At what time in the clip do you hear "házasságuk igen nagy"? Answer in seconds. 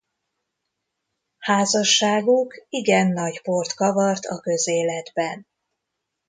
1.37-3.41